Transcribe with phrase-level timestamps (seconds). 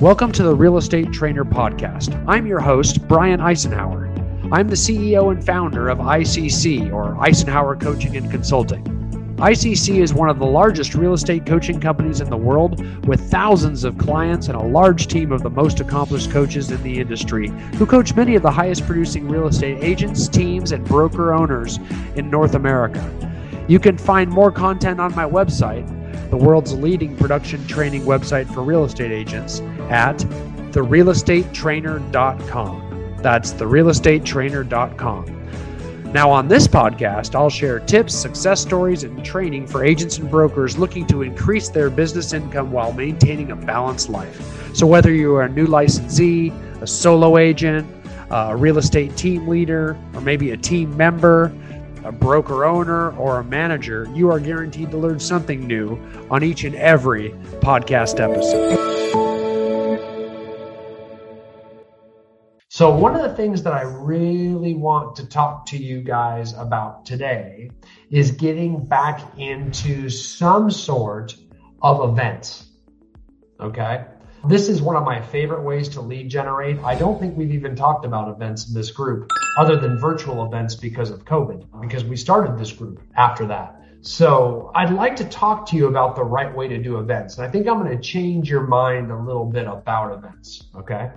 [0.00, 2.24] Welcome to the Real Estate Trainer Podcast.
[2.28, 4.06] I'm your host, Brian Icenhower.
[4.52, 8.84] I'm the CEO and founder of ICC, or Icenhower Coaching and Consulting.
[9.38, 13.82] ICC is one of the largest real estate coaching companies in the world, with thousands
[13.82, 17.84] of clients and a large team of the most accomplished coaches in the industry who
[17.84, 21.80] coach many of the highest producing real estate agents, teams, and broker owners
[22.14, 23.02] in North America.
[23.66, 25.97] You can find more content on my website,
[26.30, 30.18] the world's leading production training website for real estate agents, at
[30.72, 33.18] therealestatetrainer.com.
[33.22, 35.38] That's therealestatetrainer.com.
[36.12, 40.78] Now, on this podcast, I'll share tips, success stories, and training for agents and brokers
[40.78, 44.74] looking to increase their business income while maintaining a balanced life.
[44.74, 46.50] So, whether you are a new licensee,
[46.80, 47.86] a solo agent,
[48.30, 51.52] a real estate team leader, or maybe a team member,
[52.04, 55.98] a broker owner, or a manager, you are guaranteed to learn something new
[56.30, 57.30] on each and every
[57.60, 58.98] podcast episode.
[62.70, 67.04] So, one of the things that I really want to talk to you guys about
[67.04, 67.70] today
[68.10, 71.34] is getting back into some sort
[71.82, 72.66] of events.
[73.58, 74.04] Okay.
[74.46, 76.78] This is one of my favorite ways to lead generate.
[76.84, 80.76] I don't think we've even talked about events in this group other than virtual events
[80.76, 83.82] because of COVID, because we started this group after that.
[84.00, 87.36] So I'd like to talk to you about the right way to do events.
[87.36, 90.64] And I think I'm going to change your mind a little bit about events.
[90.76, 91.10] Okay.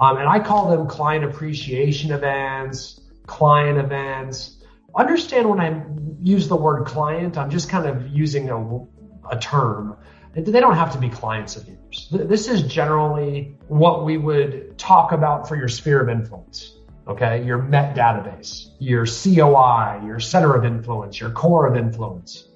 [0.00, 4.56] Um, and I call them client appreciation events, client events.
[4.94, 5.82] Understand when I
[6.20, 8.86] use the word client, I'm just kind of using a,
[9.30, 9.96] a term.
[10.36, 12.08] They don't have to be clients of yours.
[12.10, 16.76] This is generally what we would talk about for your sphere of influence.
[17.08, 17.44] Okay.
[17.44, 22.48] Your MET database, your COI, your center of influence, your core of influence.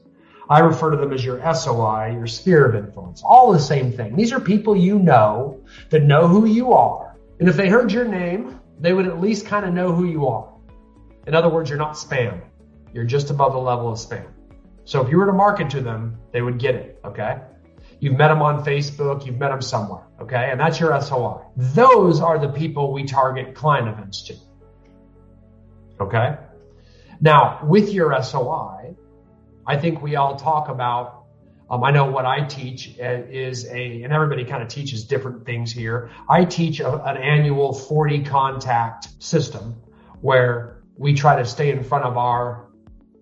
[0.49, 3.23] I refer to them as your SOI, your sphere of influence.
[3.25, 4.17] All the same thing.
[4.17, 8.05] These are people you know that know who you are and if they heard your
[8.05, 10.53] name, they would at least kind of know who you are.
[11.27, 12.43] In other words, you're not spam.
[12.93, 14.29] You're just above the level of spam.
[14.85, 17.01] So if you were to market to them, they would get it.
[17.03, 17.41] Okay.
[18.01, 19.27] You've met them on Facebook.
[19.27, 20.03] You've met them somewhere.
[20.21, 20.49] Okay.
[20.51, 21.43] And that's your SOI.
[21.57, 24.35] Those are the people we target client events to.
[26.01, 26.37] Okay.
[27.21, 28.97] Now with your SOI,
[29.67, 31.21] I think we all talk about
[31.71, 35.47] um, I know what I teach uh, is a, and everybody kind of teaches different
[35.47, 36.11] things here.
[36.29, 39.81] I teach a, an annual 40 contact system
[40.21, 42.67] where we try to stay in front of our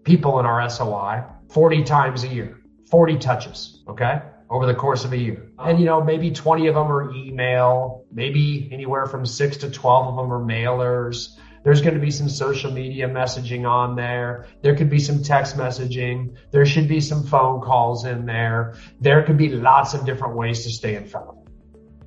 [0.03, 2.59] people in our SOI 40 times a year,
[2.91, 3.83] 40 touches.
[3.87, 4.23] Okay.
[4.51, 5.51] Over the course of a year.
[5.59, 10.07] And you know, maybe 20 of them are email, maybe anywhere from six to 12
[10.09, 11.37] of them are mailers.
[11.65, 14.47] There's going to be some social media messaging on there.
[14.63, 16.37] There could be some text messaging.
[16.51, 18.77] There should be some phone calls in there.
[19.01, 21.55] There could be lots of different ways to stay in front of them.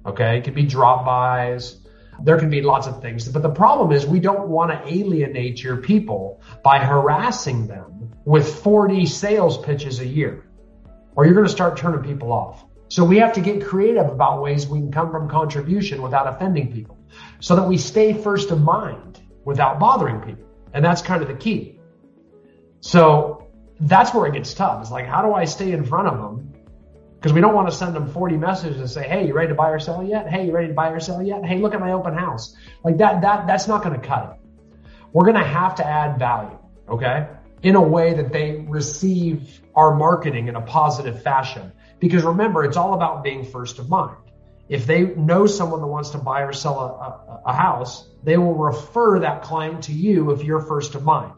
[0.08, 0.38] Okay.
[0.40, 1.78] It could be drop bys.
[2.24, 3.28] There can be lots of things.
[3.28, 8.62] But the problem is we don't want to alienate your people by harassing them with
[8.64, 10.46] 40 sales pitches a year,
[11.16, 12.66] or you're going to start turning people off.
[12.90, 16.74] So we have to get creative about ways we can come from contribution without offending
[16.74, 16.98] people
[17.40, 20.46] so that we stay first of mind without bothering people.
[20.74, 21.80] And that's kind of the key.
[22.82, 23.48] So
[23.80, 24.82] that's where it gets tough.
[24.82, 26.54] It's like, how do I stay in front of them?
[27.16, 29.56] Because we don't want to send them 40 messages and say, Hey, you ready to
[29.56, 30.28] buy or sell yet?
[30.28, 31.46] Hey, you ready to buy or sell yet?
[31.46, 32.56] Hey, look at my open house.
[32.84, 34.80] Like that, that, that's not going to cut it.
[35.14, 36.58] We're going to have to add value.
[36.90, 37.28] Okay.
[37.62, 41.72] In a way that they receive our marketing in a positive fashion.
[42.00, 44.18] Because remember, it's all about being first of mind.
[44.70, 48.38] If they know someone that wants to buy or sell a, a, a house, they
[48.38, 51.34] will refer that client to you if you're first of mind.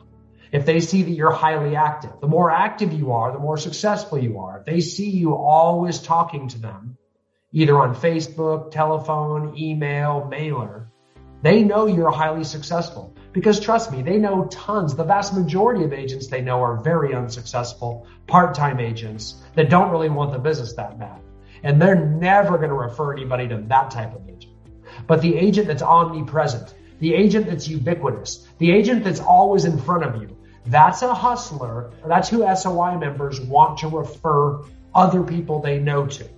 [0.52, 4.20] If they see that you're highly active, the more active you are, the more successful
[4.20, 4.60] you are.
[4.60, 6.98] If they see you always talking to them,
[7.52, 10.92] either on Facebook, telephone, email, mailer,
[11.42, 13.13] they know you're highly successful.
[13.34, 14.96] Because trust me, they know tons.
[14.96, 20.10] The vast majority of agents they know are very unsuccessful part-time agents that don't really
[20.10, 21.20] want the business that bad.
[21.64, 24.54] And they're never going to refer anybody to that type of agent.
[25.08, 30.04] But the agent that's omnipresent, the agent that's ubiquitous, the agent that's always in front
[30.04, 30.38] of you,
[30.68, 31.92] that's a hustler.
[32.06, 34.62] That's who SOI members want to refer
[34.94, 36.30] other people they know to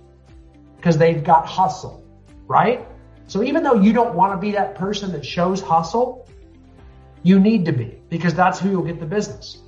[0.76, 2.04] because they've got hustle,
[2.46, 2.86] right?
[3.26, 6.26] So even though you don't want to be that person that shows hustle,
[7.26, 9.58] you need to be because that's who you'll get the business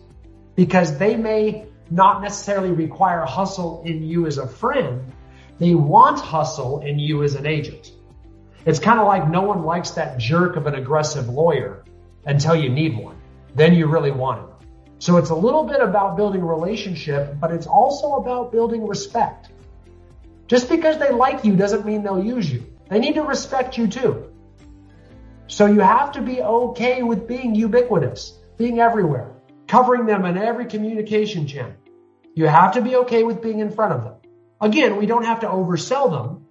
[0.54, 5.12] because they may not necessarily require hustle in you as a friend,
[5.58, 7.90] they want hustle in you as an agent.
[8.64, 11.84] It's kind of like no one likes that jerk of an aggressive lawyer
[12.26, 13.16] until you need one.
[13.56, 14.50] Then you really want him.
[15.00, 19.48] So it's a little bit about building relationship, but it's also about building respect.
[20.46, 22.64] Just because they like you doesn't mean they'll use you.
[22.88, 24.27] They need to respect you too.
[25.48, 29.32] So you have to be okay with being ubiquitous, being everywhere,
[29.66, 31.72] covering them in every communication channel.
[32.34, 34.14] You have to be okay with being in front of them.
[34.60, 36.44] Again, we don't have to oversell them.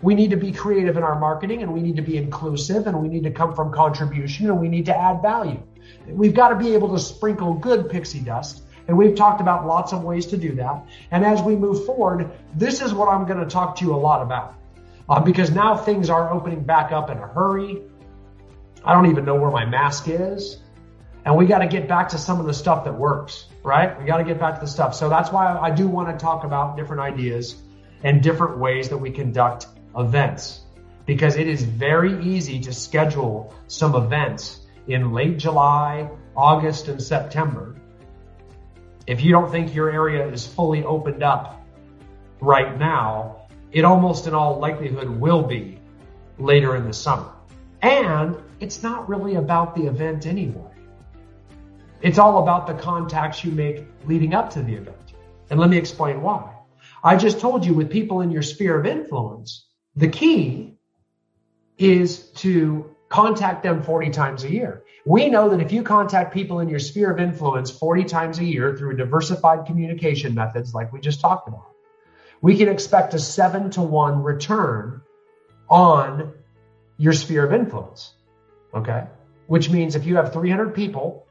[0.00, 3.02] We need to be creative in our marketing and we need to be inclusive and
[3.02, 5.60] we need to come from contribution and we need to add value.
[6.06, 8.62] We've got to be able to sprinkle good pixie dust.
[8.86, 10.86] And we've talked about lots of ways to do that.
[11.10, 13.96] And as we move forward, this is what I'm going to talk to you a
[13.96, 14.54] lot about.
[15.08, 17.82] Uh, because now things are opening back up in a hurry.
[18.88, 20.56] I don't even know where my mask is.
[21.26, 24.00] And we got to get back to some of the stuff that works, right?
[24.00, 24.94] We got to get back to the stuff.
[24.94, 27.56] So that's why I do want to talk about different ideas
[28.02, 30.62] and different ways that we conduct events
[31.04, 37.76] because it is very easy to schedule some events in late July, August, and September.
[39.06, 41.60] If you don't think your area is fully opened up
[42.40, 45.78] right now, it almost in all likelihood will be
[46.38, 47.30] later in the summer.
[47.82, 50.70] And it's not really about the event anyway.
[52.00, 54.96] It's all about the contacts you make leading up to the event.
[55.50, 56.54] And let me explain why.
[57.02, 59.66] I just told you with people in your sphere of influence,
[59.96, 60.78] the key
[61.76, 64.82] is to contact them 40 times a year.
[65.06, 68.44] We know that if you contact people in your sphere of influence 40 times a
[68.44, 71.70] year through diversified communication methods like we just talked about,
[72.40, 75.00] we can expect a seven to one return
[75.68, 76.32] on
[76.96, 78.12] your sphere of influence.
[78.74, 79.04] Okay.
[79.46, 81.26] Which means if you have 300 people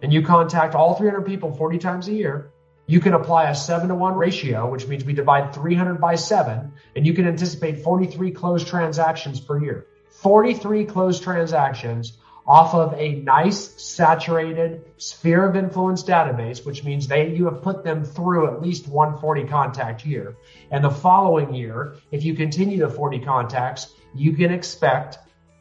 [0.00, 2.52] and you contact all 300 people 40 times a year,
[2.86, 6.72] you can apply a seven to one ratio, which means we divide 300 by seven,
[6.96, 9.86] and you can anticipate 43 closed transactions per year.
[10.10, 17.32] 43 closed transactions off of a nice saturated sphere of influence database, which means they,
[17.34, 20.36] you have put them through at least 140 contact year.
[20.70, 25.18] And the following year, if you continue the 40 contacts, you can expect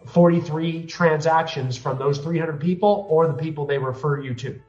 [0.08, 4.60] 43 transactions from those 300 people or the people they refer you to.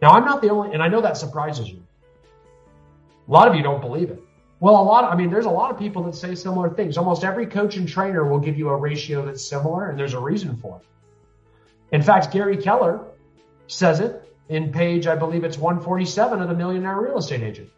[0.00, 1.82] Now, I'm not the only, and I know that surprises you.
[3.28, 4.22] A lot of you don't believe it.
[4.58, 6.96] Well, a lot, I mean, there's a lot of people that say similar things.
[6.96, 10.20] Almost every coach and trainer will give you a ratio that's similar, and there's a
[10.20, 11.94] reason for it.
[11.94, 13.00] In fact, Gary Keller
[13.66, 17.70] says it in page, I believe it's 147 of the Millionaire Real Estate Agent.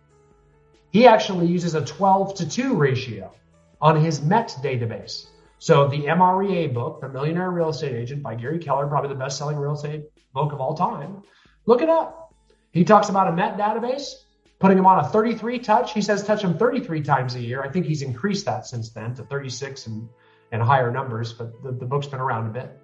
[0.91, 3.33] He actually uses a 12 to 2 ratio
[3.81, 5.27] on his MET database.
[5.65, 9.39] So the MREA book, The Millionaire Real Estate Agent by Gary Keller, probably the best
[9.39, 11.23] selling real estate book of all time,
[11.65, 12.35] Look it up.
[12.71, 14.13] He talks about a MET database,
[14.59, 15.95] putting him on a 33 touch.
[15.95, 17.63] He says touch him 33 times a year.
[17.63, 20.07] I think he's increased that since then to 36 and,
[20.53, 22.79] and higher numbers, but the, the book's been around a bit.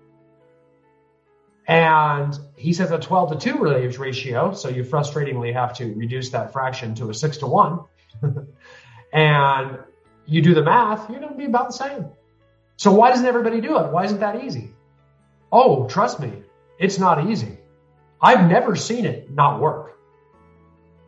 [1.68, 4.54] And he says a 12 to 2 relatives ratio.
[4.54, 7.80] So you frustratingly have to reduce that fraction to a 6 to 1.
[9.12, 9.80] and
[10.24, 12.06] you do the math, you're going to be about the same.
[12.80, 13.92] So why doesn't everybody do it?
[13.92, 14.70] Why isn't that easy?
[15.52, 16.32] Oh, trust me,
[16.78, 17.58] it's not easy.
[18.22, 19.98] I've never seen it not work.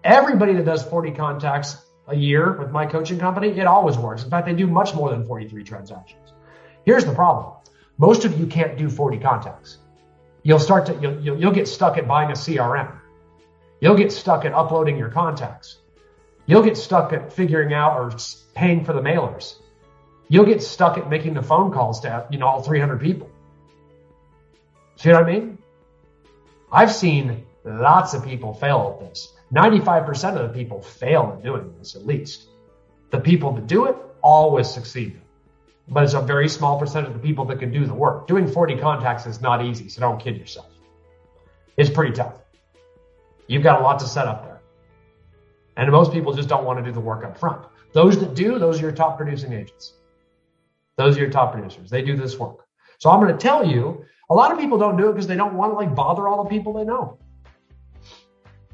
[0.05, 1.79] Everybody that does 40 contacts
[2.09, 4.23] a year with my coaching company, it always works.
[4.23, 6.35] In fact, they do much more than 43 transactions.
[6.85, 7.55] Here's the problem.
[7.97, 9.79] Most of you can't do 40 contacts.
[10.43, 12.99] You'll start to, you'll, you'll, you'll get stuck at buying a CRM.
[13.81, 15.79] You'll get stuck at uploading your contacts.
[16.45, 18.13] You'll get stuck at figuring out or
[18.55, 19.62] paying for the mailers.
[20.33, 23.29] You'll get stuck at making the phone calls to, you know, all 300 people.
[24.97, 25.59] See what I mean?
[26.73, 29.31] I've seen lots of people fail at this.
[29.55, 32.49] 95% of the people fail at doing this, at least.
[33.11, 35.21] The people that do it always succeed.
[35.87, 38.27] But it's a very small percentage of the people that can do the work.
[38.27, 40.71] Doing 40 contacts is not easy, so don't kid yourself.
[41.77, 42.37] It's pretty tough.
[43.49, 44.63] You've got a lot to set up there.
[45.77, 47.67] And most people just don't want to do the work up front.
[47.93, 49.93] Those that do, those are your top producing agents.
[50.97, 51.91] Those are your top producers.
[51.91, 52.67] They do this work.
[52.99, 55.37] So I'm going to tell you a lot of people don't do it because they
[55.37, 57.19] don't want to like bother all the people they know.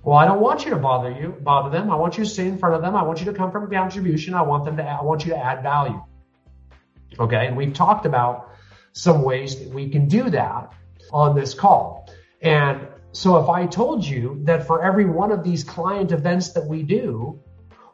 [0.03, 1.91] Well, I don't want you to bother you, bother them.
[1.91, 2.95] I want you to stay in front of them.
[2.95, 4.35] I want you to come from contribution.
[4.35, 6.03] I want them to, I want you to add value.
[7.19, 7.47] Okay.
[7.47, 8.53] And we've talked about
[8.93, 10.73] some ways that we can do that
[11.13, 12.09] on this call.
[12.41, 16.67] And so if I told you that for every one of these client events that
[16.67, 17.41] we do,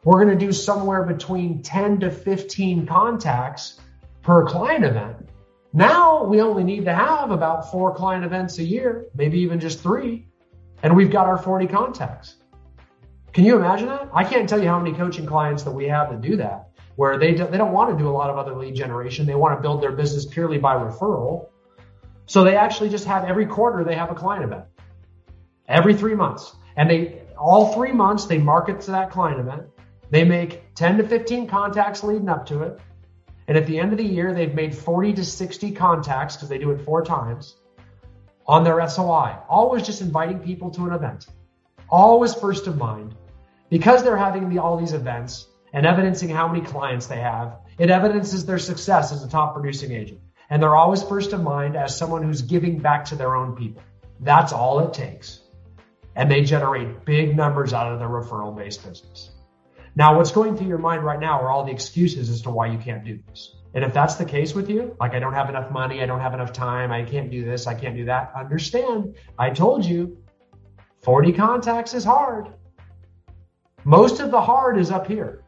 [0.03, 3.79] we're going to do somewhere between 10 to 15 contacts
[4.25, 5.29] per client event.
[5.71, 9.81] Now we only need to have about four client events a year, maybe even just
[9.81, 10.27] three,
[10.81, 12.37] and we've got our 40 contacts.
[13.33, 14.09] Can you imagine that?
[14.13, 17.19] I can't tell you how many coaching clients that we have that do that, where
[17.19, 19.27] they, do, they don't want to do a lot of other lead generation.
[19.27, 21.49] They want to build their business purely by referral.
[22.25, 24.63] So they actually just have every quarter they have a client event.
[25.67, 26.55] Every three months.
[26.77, 29.67] And they, all three months, they market to that client event.
[30.09, 32.79] They make 10 to 15 contacts leading up to it.
[33.47, 36.57] And at the end of the year, they've made 40 to 60 contacts because they
[36.57, 37.55] do it four times
[38.47, 39.37] on their SOI.
[39.47, 41.27] Always just inviting people to an event.
[41.89, 43.15] Always first of mind.
[43.69, 47.89] Because they're having the, all these events and evidencing how many clients they have, it
[47.89, 50.19] evidences their success as a top producing agent.
[50.49, 53.81] And they're always first of mind as someone who's giving back to their own people.
[54.19, 55.41] That's all it takes.
[56.15, 59.31] And they generate big numbers out of their referral based business.
[59.97, 62.67] Now, what's going through your mind right now are all the excuses as to why
[62.67, 63.55] you can't do this.
[63.73, 66.19] And if that's the case with you, like I don't have enough money, I don't
[66.19, 69.15] have enough time, I can't do this, I can't do that, understand.
[69.39, 70.17] I told you
[71.03, 72.49] 40 contacts is hard.
[73.85, 75.43] Most of the hard is up here.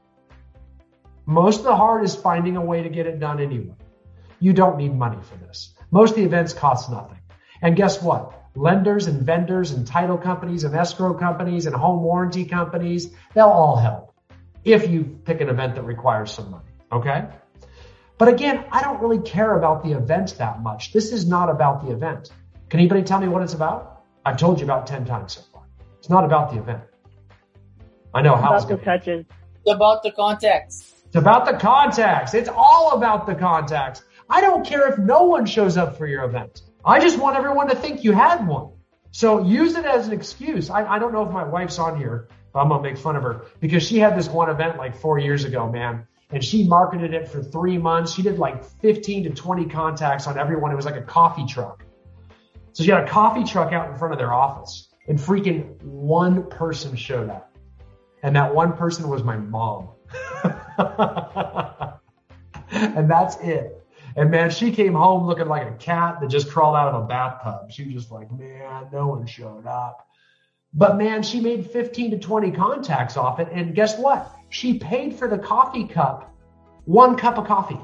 [1.25, 3.75] Most of the hard is finding a way to get it done anyway.
[4.39, 5.73] You don't need money for this.
[5.91, 7.19] Most of the events cost nothing.
[7.61, 8.45] And guess what?
[8.55, 13.75] Lenders and vendors and title companies and escrow companies and home warranty companies, they'll all
[13.75, 14.06] help
[14.63, 16.69] if you pick an event that requires some money.
[16.91, 17.27] Okay?
[18.17, 20.91] But again, I don't really care about the event that much.
[20.91, 22.31] This is not about the event.
[22.69, 24.03] Can anybody tell me what it's about?
[24.25, 25.63] I've told you about 10 times so far.
[25.99, 26.83] It's not about the event.
[28.13, 29.25] I know how it's about the touches.
[29.65, 30.93] It's about the contacts.
[31.05, 32.33] It's about the contacts.
[32.33, 34.01] It's all about the contacts.
[34.29, 36.61] I don't care if no one shows up for your event.
[36.83, 38.71] I just want everyone to think you had one.
[39.11, 40.69] So use it as an excuse.
[40.69, 43.45] I, I don't know if my wife's on here, I'm gonna make fun of her
[43.59, 46.07] because she had this one event like four years ago, man.
[46.29, 48.13] And she marketed it for three months.
[48.13, 50.71] She did like 15 to 20 contacts on everyone.
[50.71, 51.85] It was like a coffee truck.
[52.73, 56.49] So she had a coffee truck out in front of their office and freaking one
[56.49, 57.55] person showed up.
[58.23, 59.89] And that one person was my mom.
[62.71, 63.83] and that's it.
[64.15, 67.07] And man, she came home looking like a cat that just crawled out of a
[67.07, 67.71] bathtub.
[67.71, 70.06] She was just like, man, no one showed up.
[70.73, 73.49] But man, she made 15 to 20 contacts off it.
[73.51, 74.35] And guess what?
[74.49, 76.33] She paid for the coffee cup,
[76.85, 77.79] one cup of coffee.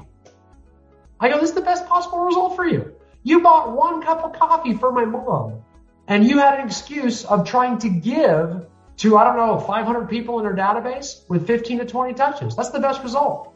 [1.20, 2.94] I go, this is the best possible result for you.
[3.22, 5.62] You bought one cup of coffee for my mom
[6.08, 8.66] and you had an excuse of trying to give
[8.98, 12.54] to, I don't know, 500 people in her database with 15 to 20 touches.
[12.54, 13.54] That's the best result.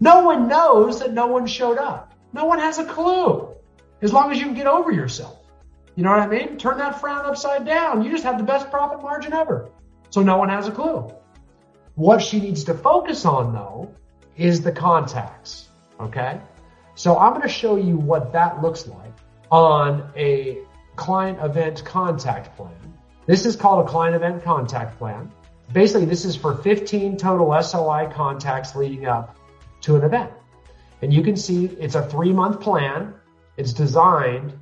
[0.00, 2.14] No one knows that no one showed up.
[2.32, 3.48] No one has a clue.
[4.00, 5.38] As long as you can get over yourself.
[5.94, 6.56] You know what I mean?
[6.56, 8.02] Turn that frown upside down.
[8.02, 9.68] You just have the best profit margin ever.
[10.10, 11.10] So no one has a clue.
[11.94, 13.94] What she needs to focus on though
[14.36, 15.68] is the contacts.
[16.00, 16.40] Okay.
[16.94, 19.12] So I'm going to show you what that looks like
[19.50, 20.58] on a
[20.96, 22.74] client event contact plan.
[23.26, 25.30] This is called a client event contact plan.
[25.72, 29.36] Basically, this is for 15 total SOI contacts leading up
[29.82, 30.30] to an event.
[31.02, 33.14] And you can see it's a three month plan.
[33.56, 34.54] It's designed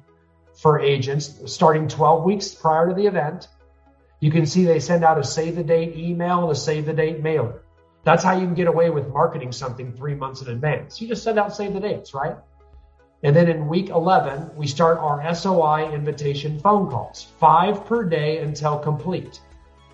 [0.61, 3.49] for agents starting 12 weeks prior to the event.
[4.21, 6.93] You can see they send out a save the date email and a save the
[6.93, 7.63] date mailer.
[8.05, 11.01] That's how you can get away with marketing something three months in advance.
[11.01, 12.37] You just send out save the dates, right?
[13.23, 18.39] And then in week 11, we start our SOI invitation phone calls, five per day
[18.39, 19.41] until complete.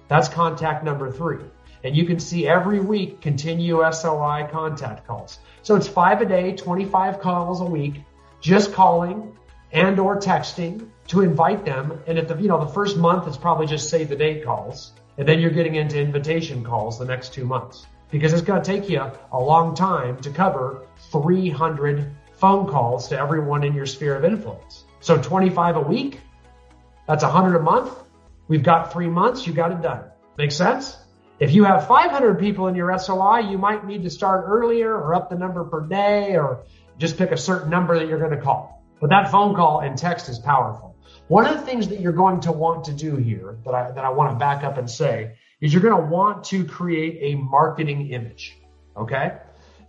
[0.09, 1.45] That's contact number three.
[1.85, 5.39] And you can see every week continue SOI contact calls.
[5.63, 8.01] So it's five a day, 25 calls a week,
[8.41, 9.37] just calling
[9.73, 12.01] and or texting to invite them.
[12.07, 14.93] And at the, you know, the first month, it's probably just save the date calls.
[15.19, 18.67] And then you're getting into invitation calls the next two months because it's going to
[18.67, 24.17] take you a long time to cover 300 phone calls to everyone in your sphere
[24.17, 24.85] of influence.
[25.01, 26.21] So 25 a week,
[27.07, 27.93] that's 100 a month.
[28.49, 29.47] We've got three months.
[29.47, 30.05] You got it done.
[30.37, 30.97] Make sense?
[31.39, 35.15] If you have 500 people in your SOI, you might need to start earlier or
[35.15, 36.65] up the number per day or
[36.99, 38.83] just pick a certain number that you're going to call.
[39.01, 40.97] But that phone call and text is powerful.
[41.29, 44.05] One of the things that you're going to want to do here that I, that
[44.05, 47.39] I want to back up and say is you're going to want to create a
[47.39, 48.57] marketing image.
[48.97, 49.37] Okay.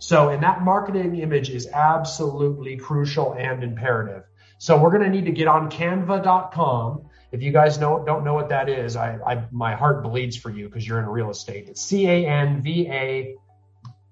[0.00, 4.24] So, and that marketing image is absolutely crucial and imperative.
[4.58, 8.34] So we're going to need to get on canva.com if you guys know don't know
[8.34, 11.68] what that is, I, I my heart bleeds for you because you're in real estate.
[11.68, 13.34] It's C A N V A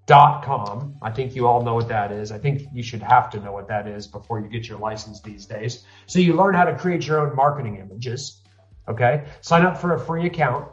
[0.07, 0.97] dot com.
[1.03, 2.33] I think you all know what that is.
[2.33, 5.21] I think you should have to know what that is before you get your license
[5.21, 5.85] these days.
[6.07, 8.43] So you learn how to create your own marketing images.
[8.89, 9.27] Okay.
[9.41, 10.69] Sign up for a free account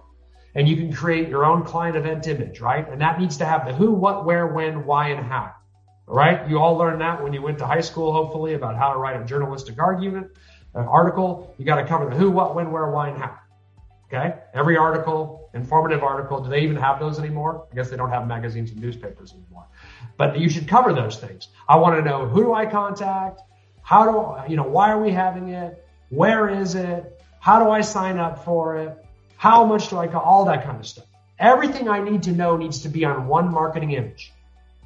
[0.55, 2.87] and you can create your own client event image, right?
[2.87, 5.51] And that needs to have the who, what, where, when, why, and how.
[6.07, 6.47] All right.
[6.47, 9.19] You all learned that when you went to high school, hopefully, about how to write
[9.19, 10.27] a journalistic argument
[10.75, 13.37] an article, you got to cover the who, what, when, where, why, and how.
[14.13, 14.35] Okay.
[14.53, 16.39] Every article, informative article.
[16.39, 17.65] Do they even have those anymore?
[17.71, 19.65] I guess they don't have magazines and newspapers anymore.
[20.17, 21.47] But you should cover those things.
[21.67, 23.41] I want to know who do I contact?
[23.81, 25.83] How do I, you know, why are we having it?
[26.09, 27.21] Where is it?
[27.39, 29.03] How do I sign up for it?
[29.37, 30.21] How much do I call?
[30.21, 31.05] All that kind of stuff.
[31.39, 34.31] Everything I need to know needs to be on one marketing image.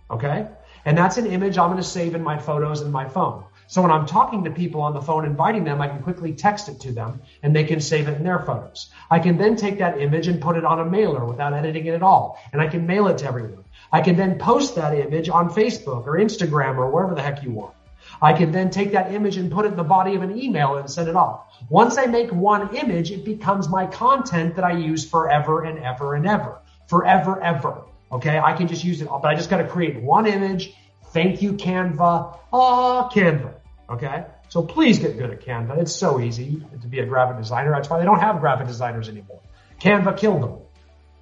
[0.10, 0.48] Okay.
[0.86, 3.43] And that's an image I'm going to save in my photos in my phone.
[3.67, 6.69] So when I'm talking to people on the phone, inviting them, I can quickly text
[6.69, 8.89] it to them and they can save it in their photos.
[9.12, 11.93] I can then take that image and put it on a mailer without editing it
[11.93, 12.39] at all.
[12.53, 13.65] And I can mail it to everyone.
[13.91, 17.51] I can then post that image on Facebook or Instagram or wherever the heck you
[17.51, 17.74] want.
[18.21, 20.77] I can then take that image and put it in the body of an email
[20.77, 21.45] and send it off.
[21.69, 26.15] Once I make one image, it becomes my content that I use forever and ever
[26.15, 26.59] and ever.
[26.88, 27.81] Forever, ever.
[28.12, 28.39] Okay.
[28.39, 30.74] I can just use it, but I just got to create one image.
[31.12, 32.38] Thank you, Canva.
[32.53, 33.53] Ah, Canva.
[33.89, 34.25] Okay.
[34.50, 35.77] So please get good at Canva.
[35.79, 37.72] It's so easy to be a graphic designer.
[37.72, 39.41] That's why they don't have graphic designers anymore.
[39.79, 40.58] Canva killed them.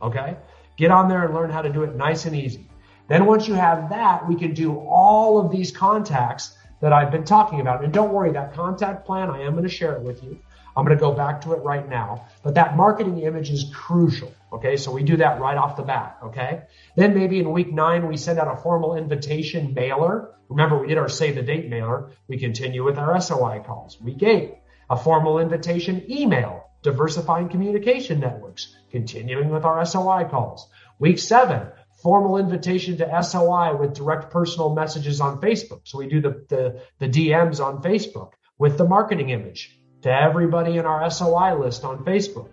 [0.02, 0.38] Okay.
[0.78, 2.68] Get on there and learn how to do it nice and easy.
[3.08, 7.24] Then once you have that, we can do all of these contacts that I've been
[7.24, 7.84] talking about.
[7.84, 10.40] And don't worry, that contact plan, I am going to share it with you.
[10.76, 12.28] I'm going to go back to it right now.
[12.44, 14.34] But that marketing image is crucial.
[14.56, 14.78] Okay.
[14.78, 16.18] So we do that right off the bat.
[16.24, 16.64] Okay.
[16.96, 20.32] Then maybe in week nine, we send out a formal invitation mailer.
[20.50, 22.12] Remember, we did our save the date mailer.
[22.28, 24.00] We continue with our SOI calls.
[24.00, 24.56] Week eight,
[24.90, 30.70] a formal invitation email, diversifying communication networks, continuing with our SOI calls.
[31.00, 31.68] Week seven,
[32.02, 35.82] formal invitation to SOI with direct personal messages on Facebook.
[35.84, 40.78] So we do the, the, the DMs on Facebook with the marketing image to everybody
[40.78, 42.50] in our SOI list on Facebook.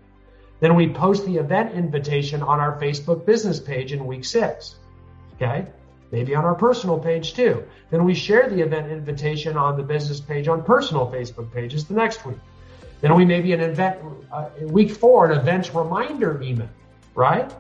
[0.63, 4.77] Then we post the event invitation on our Facebook business page in week six.
[5.35, 5.67] Okay.
[6.13, 7.65] Maybe on our personal page too.
[7.91, 11.95] Then we share the event invitation on the business page on personal Facebook pages the
[11.95, 12.39] next week.
[13.01, 13.99] Then we maybe an event,
[14.31, 16.69] uh, week four, an event reminder email,
[17.17, 17.53] right?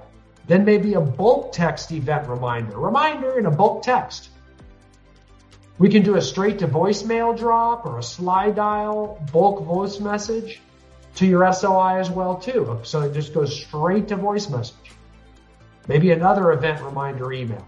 [0.47, 4.29] Then maybe a bulk text event reminder, reminder in a bulk text.
[5.79, 10.61] We can do a straight to voicemail drop or a Slydial bulk voice message
[11.17, 12.81] to your SOI as well too.
[12.85, 14.77] So it just goes straight to voice message.
[15.89, 17.67] Maybe another event reminder email.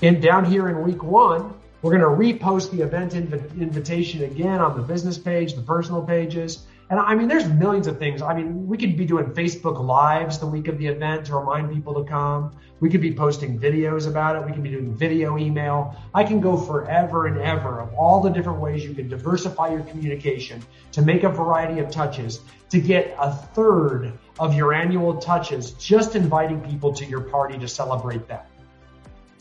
[0.00, 4.60] And down here in week one, we're going to repost the event inv- invitation again
[4.60, 8.22] on the business page, the personal pages, and I mean, there's millions of things.
[8.22, 11.70] I mean, we could be doing Facebook lives the week of the event to remind
[11.70, 12.56] people to come.
[12.80, 14.46] We could be posting videos about it.
[14.46, 15.94] We could be doing video email.
[16.14, 19.82] I can go forever and ever of all the different ways you can diversify your
[19.82, 25.72] communication to make a variety of touches to get a third of your annual touches
[25.72, 28.48] just inviting people to your party to celebrate that.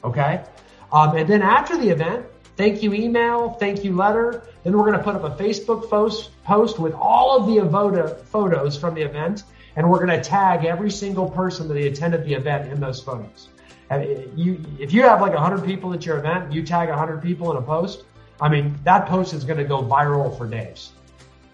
[0.03, 0.43] Okay.
[0.91, 2.25] Um, and then after the event,
[2.57, 4.43] thank you email, thank you letter.
[4.63, 8.77] Then we're going to put up a Facebook post post with all of the photos
[8.77, 9.43] from the event,
[9.75, 13.49] and we're going to tag every single person that attended the event in those photos.
[13.89, 17.51] And you, if you have like 100 people at your event, you tag 100 people
[17.51, 18.03] in a post.
[18.41, 20.91] I mean, that post is going to go viral for days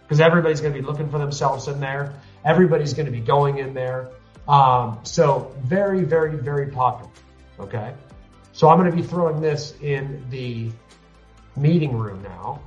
[0.03, 2.13] because everybody's going to be looking for themselves in there.
[2.43, 4.09] Everybody's going to be going in there.
[4.47, 7.11] Um, so very, very, very popular.
[7.59, 7.93] Okay.
[8.51, 10.71] So I'm going to be throwing this in the
[11.55, 12.61] meeting room now.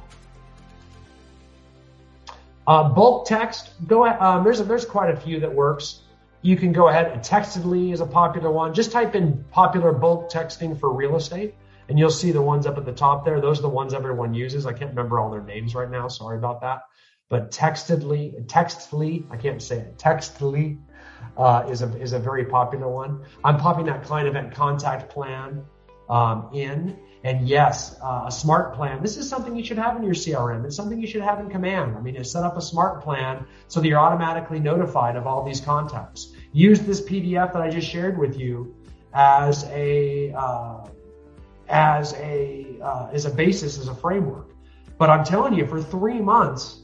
[2.67, 4.21] Uh, bulk text, go ahead.
[4.21, 6.01] Um, there's a, there's quite a few that works.
[6.43, 8.75] You can go ahead and textedly is a popular one.
[8.75, 11.55] Just type in popular bulk texting for real estate,
[11.89, 13.41] and you'll see the ones up at the top there.
[13.41, 14.67] Those are the ones everyone uses.
[14.67, 16.09] I can't remember all their names right now.
[16.09, 16.83] Sorry about that.
[17.29, 19.99] But textedly, textly, I can't say it.
[19.99, 20.79] Textly
[21.37, 23.25] uh, is a is a very popular one.
[23.45, 25.65] I'm popping that client event contact plan
[26.09, 26.97] um, in.
[27.27, 29.03] And yes, uh, a smart plan.
[29.03, 30.65] This is something you should have in your CRM.
[30.65, 31.97] It's something you should have in command.
[31.97, 35.61] I mean, set up a smart plan so that you're automatically notified of all these
[35.61, 36.33] contacts.
[36.53, 38.77] Use this PDF that I just shared with you
[39.13, 40.87] as a uh,
[41.69, 44.53] as a uh, as a basis, as a framework.
[44.97, 46.83] But I'm telling you, for three months,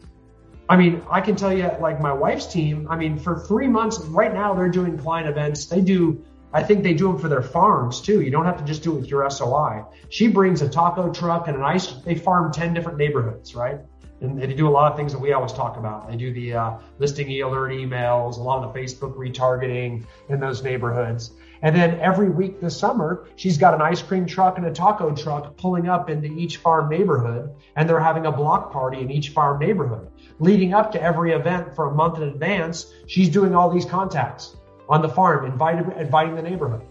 [0.69, 2.89] I mean, I can tell you, like my wife's team.
[2.91, 5.67] I mean, for three months, right now they're doing client events.
[5.67, 8.21] They do I think they do them for their farms too.
[8.21, 9.85] You don't have to just do it with your SOI.
[10.11, 11.93] She brings a taco truck and an ice.
[12.05, 13.81] They farm 10 different neighborhoods, right?
[14.21, 16.09] And they do a lot of things that we always talk about.
[16.09, 20.63] They do the uh, listing alert emails, a lot of the Facebook retargeting in those
[20.63, 21.33] neighborhoods.
[21.63, 25.15] And then every week this summer, she's got an ice cream truck and a taco
[25.15, 29.31] truck pulling up into each farm neighborhood, and they're having a block party in each
[29.31, 30.09] farm neighborhood.
[30.39, 34.57] Leading up to every event for a month in advance, she's doing all these contacts
[34.93, 36.83] on the farm, inviting, inviting the neighborhood.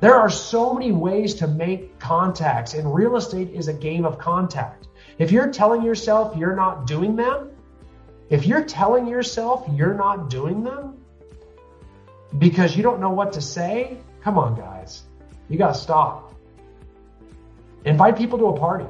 [0.00, 4.18] There are so many ways to make contacts, and real estate is a game of
[4.18, 4.88] contact.
[5.18, 7.50] If you're telling yourself you're not doing them,
[8.28, 10.98] if you're telling yourself you're not doing them
[12.38, 15.02] because you don't know what to say, come on, guys.
[15.48, 16.34] You got to stop.
[17.86, 18.86] Invite people to a party.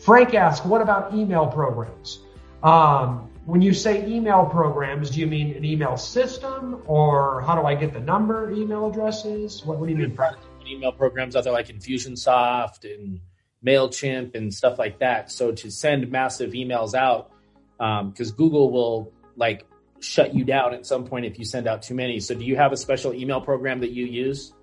[0.00, 2.18] Frank asks, what about email programs?
[2.64, 7.66] Um, when you say email programs, do you mean an email system or how do
[7.66, 9.64] I get the number email addresses?
[9.64, 10.18] What, what do you mean?
[10.66, 13.20] Email programs out there like Infusionsoft and
[13.64, 15.30] MailChimp and stuff like that.
[15.30, 17.32] So to send massive emails out,
[17.76, 19.66] because um, Google will like
[20.00, 22.20] shut you down at some point if you send out too many.
[22.20, 24.54] So do you have a special email program that you use?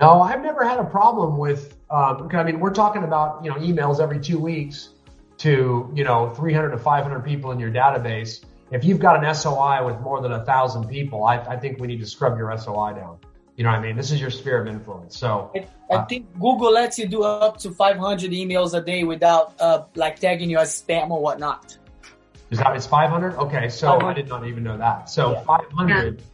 [0.00, 1.76] No, I've never had a problem with.
[1.90, 4.90] Um, I mean, we're talking about you know emails every two weeks
[5.40, 8.44] to you know 300 to 500 people in your database.
[8.70, 11.88] If you've got an SOI with more than a thousand people, I, I think we
[11.88, 13.18] need to scrub your SOI down.
[13.56, 13.96] You know what I mean?
[13.96, 15.18] This is your sphere of influence.
[15.18, 19.02] So I, I uh, think Google lets you do up to 500 emails a day
[19.02, 21.76] without uh, like tagging you as spam or whatnot.
[22.50, 23.34] Is that it's 500?
[23.36, 24.08] Okay, so 500.
[24.08, 25.10] I did not even know that.
[25.10, 25.42] So yeah.
[25.42, 26.18] 500.
[26.18, 26.24] Yeah.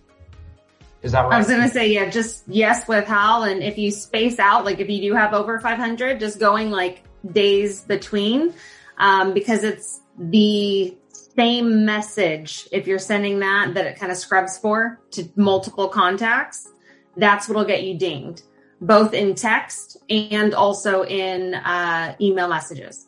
[1.02, 1.34] Is that right?
[1.34, 4.80] I was gonna say yeah, just yes with Hal, and if you space out, like
[4.80, 8.54] if you do have over 500, just going like days between,
[8.98, 10.96] um, because it's the
[11.36, 16.68] same message if you're sending that that it kind of scrubs for to multiple contacts
[17.16, 18.42] that's what'll get you dinged,
[18.80, 23.06] both in text and also in uh, email messages.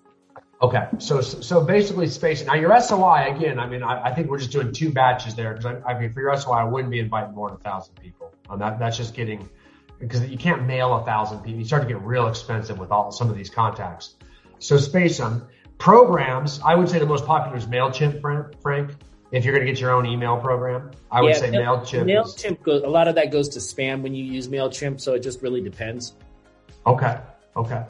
[0.61, 2.49] Okay, so so basically spacing.
[2.49, 3.61] Now your SOI again.
[3.61, 6.13] I mean, I, I think we're just doing two batches there because I, I, mean
[6.13, 8.35] for your SOI, I wouldn't be inviting more than a thousand people.
[8.51, 9.49] Um, that that's just getting
[10.01, 11.61] because you can't mail a thousand people.
[11.61, 14.17] You start to get real expensive with all some of these contacts.
[14.59, 15.47] So space them.
[15.79, 16.61] Programs.
[16.65, 18.21] I would say the most popular is Mailchimp,
[18.61, 18.91] Frank
[19.31, 20.91] if you're going to get your own email program.
[21.11, 22.05] I would say Mail, MailChimp.
[22.05, 25.21] MailChimp goes, a lot of that goes to spam when you use MailChimp, so it
[25.21, 26.15] just really depends.
[26.87, 27.19] Okay.
[27.57, 27.85] Okay.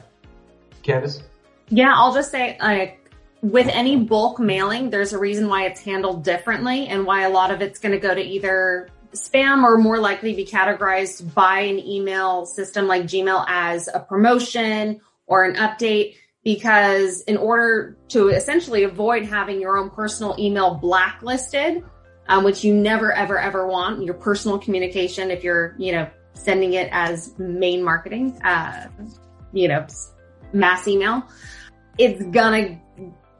[0.83, 1.21] Candace?
[1.69, 6.23] Yeah, I'll just say like with any bulk mailing, there's a reason why it's handled
[6.23, 9.99] differently and why a lot of it's going to go to either spam or more
[9.99, 16.15] likely be categorized by an email system like Gmail as a promotion or an update
[16.43, 21.83] because in order to essentially avoid having your own personal email blacklisted,
[22.27, 26.73] um, which you never, ever, ever want, your personal communication, if you're, you know, sending
[26.73, 28.87] it as main marketing, uh,
[29.51, 29.85] you know,
[30.53, 31.23] mass email,
[31.97, 32.79] it's gonna,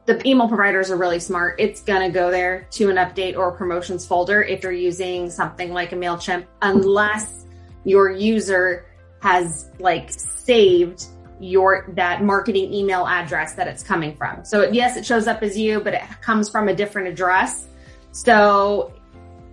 [0.06, 1.56] the email providers are really smart.
[1.60, 5.94] It's gonna go there to an update or promotions folder if you're using something like
[5.94, 7.46] a MailChimp, unless
[7.86, 8.86] your user
[9.22, 11.06] has like saved
[11.40, 14.44] your that marketing email address that it's coming from.
[14.44, 17.68] So yes, it shows up as you, but it comes from a different address.
[18.12, 18.94] So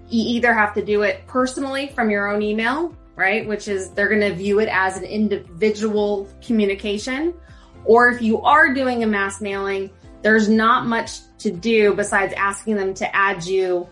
[0.08, 3.46] you either have to do it personally from your own email, right?
[3.46, 7.34] Which is they're going to view it as an individual communication.
[7.84, 9.90] Or if you are doing a mass mailing,
[10.22, 13.88] there's not much to do besides asking them to add you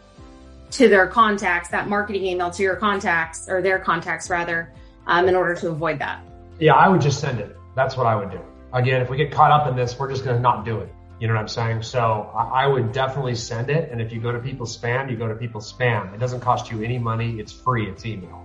[0.73, 4.73] to their contacts, that marketing email to your contacts or their contacts rather,
[5.07, 6.21] um, in order to avoid that.
[6.59, 7.57] Yeah, I would just send it.
[7.75, 8.41] That's what I would do.
[8.73, 10.93] Again, if we get caught up in this, we're just going to not do it.
[11.21, 11.83] You know what I'm saying?
[11.83, 13.91] So I would definitely send it.
[13.91, 16.13] And if you go to people's spam, you go to people's spam.
[16.13, 17.39] It doesn't cost you any money.
[17.39, 17.89] It's free.
[17.89, 18.45] It's email.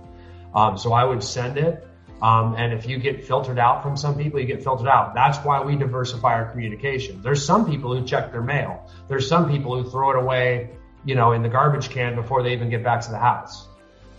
[0.54, 1.86] Um, so I would send it.
[2.22, 5.14] Um, and if you get filtered out from some people, you get filtered out.
[5.14, 7.22] That's why we diversify our communication.
[7.22, 8.88] There's some people who check their mail.
[9.08, 10.70] There's some people who throw it away,
[11.04, 13.66] you know, in the garbage can before they even get back to the house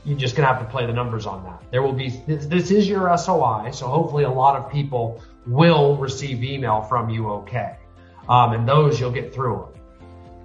[0.04, 1.64] you're just going to have to play the numbers on that.
[1.72, 3.72] There will be, this, this, is your SOI.
[3.72, 7.78] So hopefully a lot of people will receive email from you okay.
[8.28, 9.82] Um, and those you'll get through them.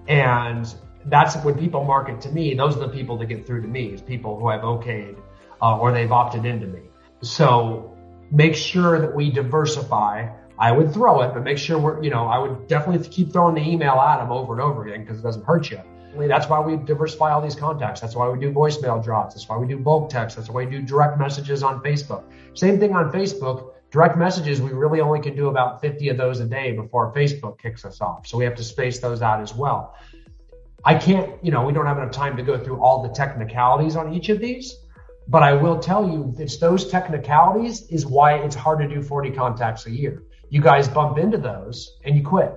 [0.09, 0.75] And
[1.07, 2.55] that's when people market to me.
[2.55, 5.16] Those are the people that get through to me is people who I've okayed
[5.62, 6.83] uh, or they've opted into me.
[7.23, 7.97] So
[8.31, 10.29] make sure that we diversify.
[10.59, 13.55] I would throw it, but make sure we're, you know, I would definitely keep throwing
[13.55, 15.81] the email at them over and over again because it doesn't hurt you.
[16.14, 18.01] That's why we diversify all these contacts.
[18.01, 19.35] That's why we do voicemail drops.
[19.35, 20.37] That's why we do bulk text.
[20.37, 22.25] That's why we do direct messages on Facebook.
[22.55, 23.73] Same thing on Facebook.
[23.90, 27.59] Direct messages, we really only can do about 50 of those a day before Facebook
[27.59, 28.27] kicks us off.
[28.27, 29.95] So we have to space those out as well.
[30.85, 33.97] I can't, you know, we don't have enough time to go through all the technicalities
[33.97, 34.75] on each of these,
[35.29, 39.31] but I will tell you it's those technicalities is why it's hard to do 40
[39.31, 40.23] contacts a year.
[40.49, 42.53] You guys bump into those and you quit.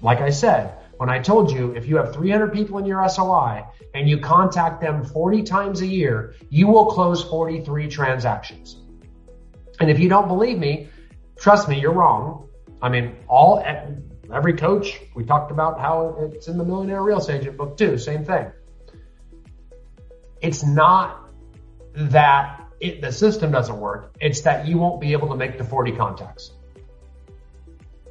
[0.00, 3.64] Like I said, when I told you if you have 300 people in your SOI
[3.94, 8.76] and you contact them 40 times a year, you will close 43 transactions.
[9.78, 10.88] And if you don't believe me,
[11.38, 12.48] trust me, you're wrong.
[12.80, 13.62] I mean, all
[14.32, 17.98] every coach, we talked about how it's in the Millionaire Real Estate Agent book too,
[17.98, 18.50] same thing.
[20.40, 21.30] It's not
[21.94, 24.14] that it, the system doesn't work.
[24.20, 26.52] It's that you won't be able to make the 40 contacts.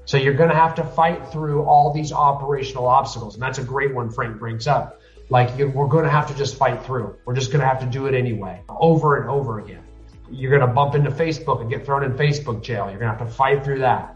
[0.06, 3.34] So you're going to have to fight through all these operational obstacles.
[3.34, 5.02] And that's a great one Frank brings up.
[5.30, 7.16] Like we're going to have to just fight through.
[7.26, 9.84] We're just going to have to do it anyway, over and over again.
[10.30, 12.90] You're going to bump into Facebook and get thrown in Facebook jail.
[12.90, 14.16] You're going to have to fight through that.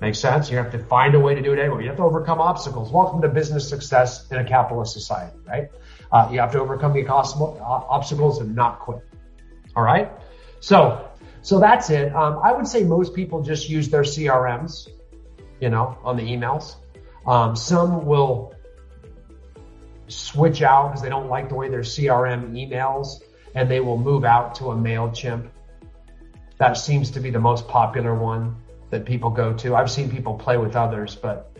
[0.00, 0.50] Makes sense?
[0.50, 1.82] You have to find a way to do it anyway.
[1.82, 2.90] You have to overcome obstacles.
[2.90, 5.70] Welcome to business success in a capitalist society, right?
[6.12, 9.02] Uh, you have to overcome the obstacles and not quit.
[9.74, 10.10] All right.
[10.60, 11.08] So,
[11.46, 12.12] so that's it.
[12.12, 14.88] Um, I would say most people just use their CRMs,
[15.60, 16.74] you know, on the emails.
[17.24, 18.52] Um, some will
[20.08, 23.22] switch out because they don't like the way their CRM emails
[23.54, 25.48] and they will move out to a MailChimp.
[26.58, 28.56] That seems to be the most popular one
[28.90, 29.76] that people go to.
[29.76, 31.56] I've seen people play with others, but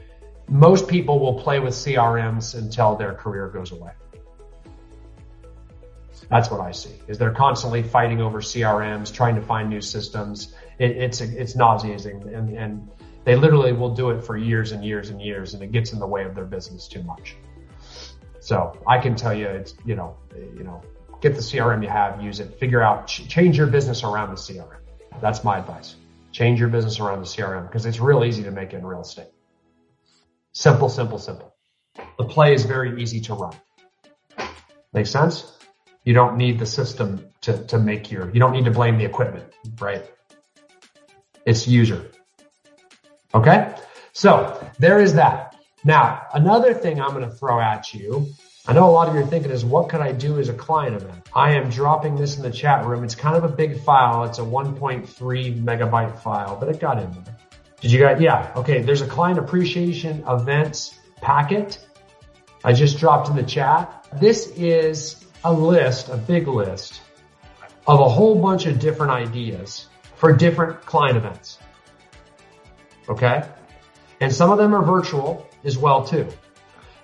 [0.48, 3.92] most people will play with CRMs until their career goes away.
[6.28, 10.54] That's what I see is they're constantly fighting over CRMs, trying to find new systems.
[10.78, 12.88] It, it's, it's nauseating and, and
[13.24, 15.98] they literally will do it for years and years and years and it gets in
[15.98, 17.36] the way of their business too much.
[18.40, 20.82] So I can tell you it's, you know, you know,
[21.20, 24.36] get the CRM you have, use it, figure out, ch- change your business around the
[24.36, 24.78] CRM.
[25.20, 25.96] That's my advice.
[26.32, 29.28] Change your business around the CRM because it's real easy to make in real estate.
[30.52, 31.54] Simple, simple, simple.
[32.18, 33.56] The play is very easy to run.
[34.92, 35.55] Make sense?
[36.06, 39.04] You don't need the system to, to make your, you don't need to blame the
[39.04, 40.08] equipment, right?
[41.44, 42.12] It's user.
[43.34, 43.74] Okay.
[44.12, 45.56] So there is that.
[45.84, 48.28] Now, another thing I'm going to throw at you.
[48.68, 50.54] I know a lot of you are thinking is what could I do as a
[50.54, 51.28] client of event?
[51.34, 53.02] I am dropping this in the chat room.
[53.02, 54.22] It's kind of a big file.
[54.24, 55.08] It's a 1.3
[55.64, 57.36] megabyte file, but it got in there.
[57.80, 58.20] Did you guys?
[58.20, 58.52] Yeah.
[58.54, 58.80] Okay.
[58.80, 61.84] There's a client appreciation events packet.
[62.62, 64.06] I just dropped in the chat.
[64.20, 67.00] This is a list, a big list
[67.86, 71.58] of a whole bunch of different ideas for different client events.
[73.08, 73.44] Okay.
[74.20, 76.26] And some of them are virtual as well too.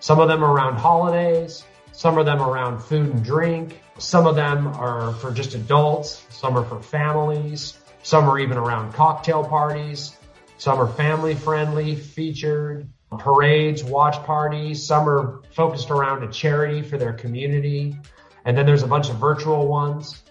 [0.01, 1.65] Some of them are around holidays.
[1.93, 3.81] Some of them around food and drink.
[3.99, 6.27] Some of them are for just adults.
[6.31, 7.79] Some are for families.
[8.03, 10.17] Some are even around cocktail parties.
[10.59, 14.85] Some are family friendly, featured parades, watch parties.
[14.85, 17.97] Some are focused around a charity for their community.
[18.45, 20.23] And then there's a bunch of virtual ones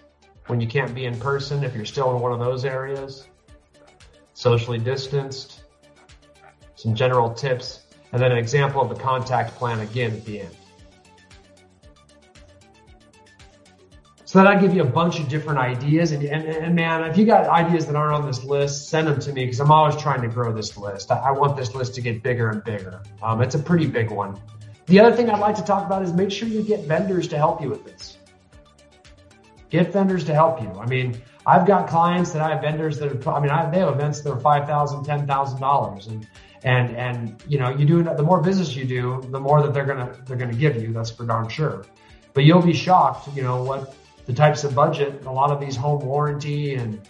[0.46, 3.26] when you can't be in person if you're still in one of those areas.
[4.34, 5.62] Socially distanced.
[6.74, 10.56] Some general tips and then an example of the contact plan again at the end.
[14.24, 16.12] So that I give you a bunch of different ideas.
[16.12, 19.20] And, and, and, man, if you got ideas that aren't on this list, send them
[19.20, 21.10] to me because I'm always trying to grow this list.
[21.10, 23.02] I, I, want this list to get bigger and bigger.
[23.22, 24.40] Um, it's a pretty big one.
[24.86, 27.36] The other thing I'd like to talk about is make sure you get vendors to
[27.36, 28.18] help you with this.
[29.70, 30.70] Get vendors to help you.
[30.78, 33.78] I mean, I've got clients that I have vendors that are, I mean, I, they
[33.78, 36.26] have events that are $5,000, $10,000 and
[36.64, 39.84] and and you know you do the more business you do the more that they're
[39.84, 41.84] gonna they're gonna give you that's for darn sure
[42.34, 45.74] but you'll be shocked you know what the types of budget a lot of these
[45.74, 47.08] home warranty and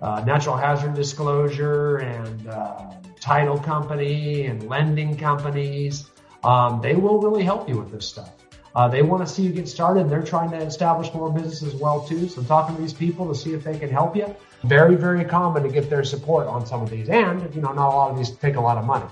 [0.00, 6.10] uh, natural hazard disclosure and uh, title company and lending companies
[6.44, 8.32] um, they will really help you with this stuff
[8.74, 11.74] uh, they want to see you get started they're trying to establish more business as
[11.74, 14.34] well too so i'm talking to these people to see if they can help you
[14.66, 17.08] very, very common to get their support on some of these.
[17.08, 19.06] And, you know, not a lot of these take a lot of money.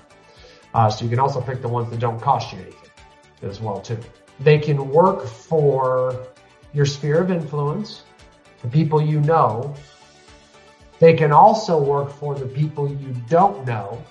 [0.73, 2.89] Uh, so you can also pick the ones that don't cost you anything
[3.41, 3.97] as well too.
[4.39, 6.27] They can work for
[6.73, 8.03] your sphere of influence,
[8.61, 9.73] the people you know.
[10.99, 14.03] They can also work for the people you don't know,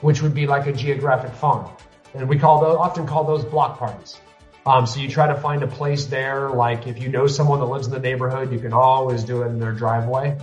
[0.00, 1.70] which would be like a geographic farm.
[2.14, 4.18] And we call those, often call those block parties.
[4.66, 7.66] Um, so you try to find a place there, like if you know someone that
[7.66, 10.36] lives in the neighborhood, you can always do it in their driveway.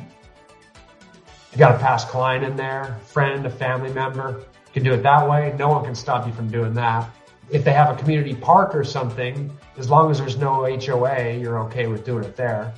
[1.52, 4.40] You got a past client in there, friend, a family member.
[4.68, 5.56] You can do it that way.
[5.58, 7.10] No one can stop you from doing that.
[7.50, 11.60] If they have a community park or something, as long as there's no HOA, you're
[11.66, 12.74] okay with doing it there.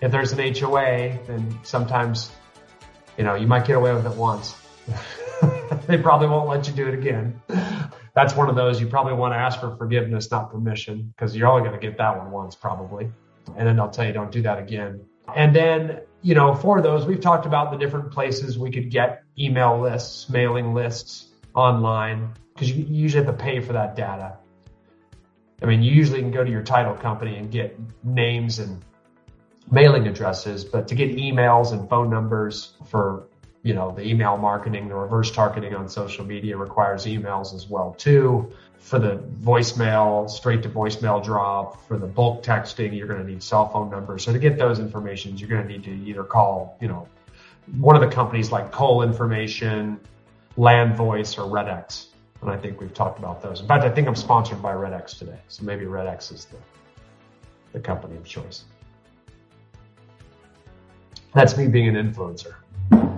[0.00, 2.30] If there's an HOA, then sometimes,
[3.16, 4.54] you know, you might get away with it once.
[5.86, 7.40] they probably won't let you do it again.
[8.18, 11.46] That's one of those you probably want to ask for forgiveness, not permission, because you're
[11.46, 13.08] only going to get that one once probably.
[13.56, 15.06] And then they'll tell you don't do that again.
[15.36, 19.22] And then you know, for those, we've talked about the different places we could get
[19.38, 24.36] email lists, mailing lists online, because you usually have to pay for that data.
[25.62, 28.84] I mean, you usually can go to your title company and get names and
[29.70, 33.27] mailing addresses, but to get emails and phone numbers for,
[33.62, 37.94] you know, the email marketing, the reverse targeting on social media requires emails as well
[37.98, 43.30] too for the voicemail, straight to voicemail drop, for the bulk texting, you're going to
[43.30, 44.24] need cell phone numbers.
[44.24, 47.06] So to get those informations, you're going to need to either call, you know,
[47.78, 50.00] one of the companies like Cole Information,
[50.56, 52.06] Landvoice, or RedX.
[52.40, 53.60] And I think we've talked about those.
[53.60, 55.38] In fact, I think I'm sponsored by RedX today.
[55.48, 56.56] So maybe RedX is the,
[57.72, 58.64] the company of choice.
[61.34, 62.54] That's me being an influencer.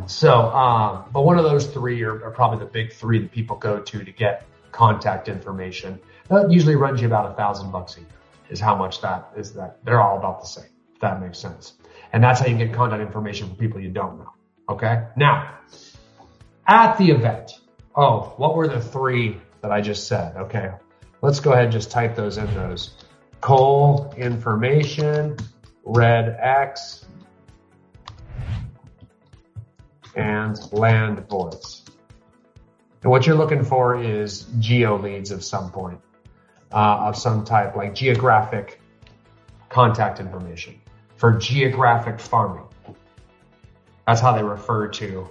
[0.07, 3.57] So, uh, but one of those three are, are, probably the big three that people
[3.57, 6.01] go to to get contact information.
[6.29, 8.09] That usually runs you about a thousand bucks a year
[8.51, 9.85] is how much that is that.
[9.85, 11.75] They're all about the same, if that makes sense.
[12.13, 14.33] And that's how you get contact information from people you don't know.
[14.69, 15.07] Okay.
[15.17, 15.59] Now,
[16.67, 17.61] at the event,
[17.95, 20.37] oh, what were the three that I just said?
[20.37, 20.71] Okay.
[21.23, 22.95] Let's go ahead and just type those in those.
[23.41, 25.37] Cole information,
[25.87, 27.05] RedX,
[30.21, 31.89] and Landvoice.
[33.03, 36.01] And what you're looking for is geo leads of some point,
[36.71, 38.81] uh, of some type, like geographic
[39.71, 40.81] contact information
[41.17, 42.67] for geographic farming.
[44.07, 45.29] That's how they refer to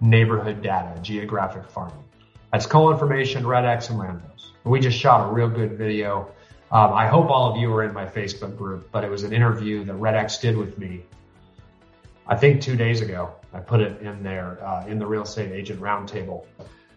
[0.00, 2.04] neighborhood data, geographic farming.
[2.52, 4.50] That's Cole information, RedX, and Landos.
[4.64, 6.30] We just shot a real good video.
[6.70, 9.32] Um, I hope all of you are in my Facebook group, but it was an
[9.32, 11.04] interview that RedX did with me.
[12.30, 13.34] I think two days ago.
[13.52, 16.46] I put it in there uh, in the real estate agent roundtable.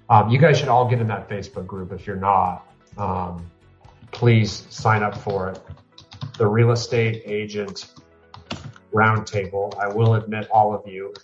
[0.07, 1.91] Um, you guys should all get in that Facebook group.
[1.91, 3.49] If you're not, um,
[4.11, 5.59] please sign up for it.
[6.37, 7.93] The real estate agent
[8.93, 9.75] roundtable.
[9.79, 11.15] I will admit all of you.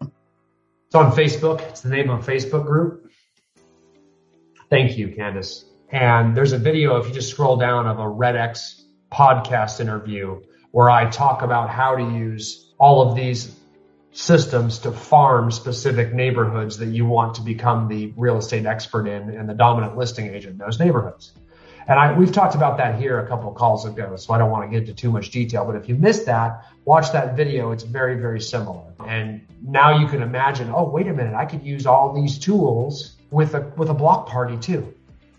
[0.00, 1.60] It's on Facebook.
[1.62, 3.08] It's the name of Facebook group.
[4.68, 5.64] Thank you, Candace.
[5.90, 10.40] And there's a video, if you just scroll down, of a RedX podcast interview
[10.74, 13.54] where I talk about how to use all of these
[14.10, 19.30] systems to farm specific neighborhoods that you want to become the real estate expert in
[19.30, 21.32] and the dominant listing agent in those neighborhoods.
[21.86, 24.50] And I, we've talked about that here a couple of calls ago, so I don't
[24.50, 25.64] want to get into too much detail.
[25.64, 27.70] But if you missed that, watch that video.
[27.70, 28.82] It's very, very similar.
[29.06, 33.14] And now you can imagine, oh, wait a minute, I could use all these tools
[33.30, 34.92] with a with a block party too,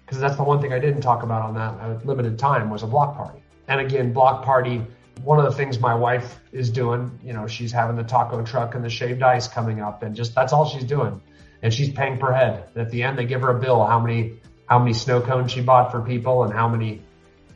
[0.06, 2.84] because that's the one thing I didn't talk about on that uh, limited time was
[2.84, 3.44] a block party.
[3.68, 4.82] And again, block party.
[5.24, 8.76] One of the things my wife is doing, you know, she's having the taco truck
[8.76, 11.22] and the shaved ice coming up, and just that's all she's doing.
[11.62, 12.70] And she's paying per head.
[12.76, 15.62] At the end, they give her a bill how many how many snow cones she
[15.62, 17.02] bought for people and how many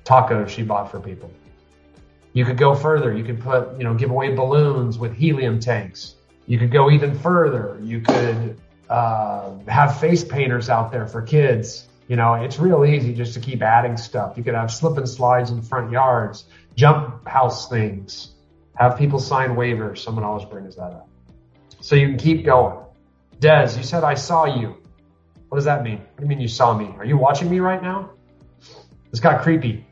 [0.03, 1.31] tacos she bought for people.
[2.33, 3.15] You could go further.
[3.15, 6.15] You could put, you know, give away balloons with helium tanks.
[6.45, 7.79] You could go even further.
[7.83, 11.87] You could uh, have face painters out there for kids.
[12.07, 14.35] You know, it's real easy just to keep adding stuff.
[14.35, 16.45] You could have slip and slides in front yards,
[16.79, 18.35] jump house things,
[18.75, 19.97] have people sign waivers.
[19.97, 21.09] Someone always brings that up.
[21.81, 22.77] So you can keep going.
[23.39, 24.77] Des, you said I saw you.
[25.49, 25.97] What does that mean?
[25.97, 26.93] What do you mean you saw me?
[26.97, 28.11] Are you watching me right now?
[29.11, 29.85] This got creepy.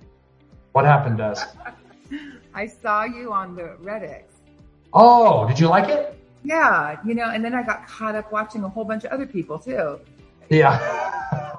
[0.71, 1.35] What happened, Des?
[2.53, 4.23] I saw you on the RedX.
[4.93, 6.17] Oh, did you like it?
[6.45, 9.25] Yeah, you know, and then I got caught up watching a whole bunch of other
[9.25, 9.99] people too.
[10.49, 10.79] Yeah.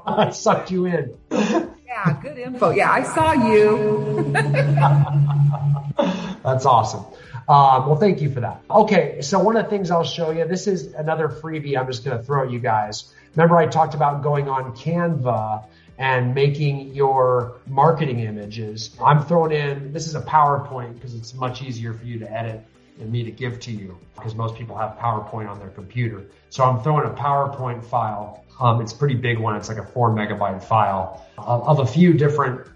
[0.07, 1.15] I sucked you in.
[2.07, 2.71] Yeah, good info.
[2.71, 4.31] Yeah, I saw you.
[6.43, 7.05] That's awesome.
[7.49, 8.63] Um, well, thank you for that.
[8.71, 12.05] Okay, so one of the things I'll show you, this is another freebie I'm just
[12.05, 13.13] going to throw at you guys.
[13.35, 15.65] Remember, I talked about going on Canva
[15.97, 18.95] and making your marketing images.
[19.03, 22.65] I'm throwing in, this is a PowerPoint because it's much easier for you to edit
[23.01, 26.27] and me to give to you because most people have PowerPoint on their computer.
[26.51, 28.45] So I'm throwing a PowerPoint file.
[28.61, 29.57] Um, it's a pretty big one.
[29.57, 32.67] It's like a four megabyte file of, of a few different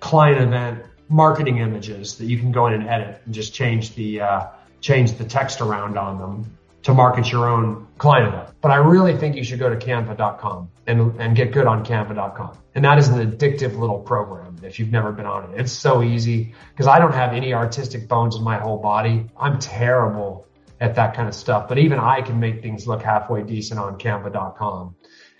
[0.00, 4.20] client event marketing images that you can go in and edit and just change the
[4.20, 4.46] uh,
[4.80, 8.50] change the text around on them to market your own client event.
[8.60, 12.58] But I really think you should go to canva.com and, and get good on canva.com.
[12.74, 15.60] And that is an addictive little program if you've never been on it.
[15.60, 19.26] It's so easy because I don't have any artistic bones in my whole body.
[19.36, 20.46] I'm terrible
[20.80, 23.98] at that kind of stuff, but even I can make things look halfway decent on
[23.98, 24.94] canva.com.